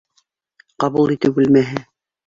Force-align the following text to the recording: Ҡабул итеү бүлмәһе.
Ҡабул 0.85 1.15
итеү 1.19 1.37
бүлмәһе. 1.39 1.89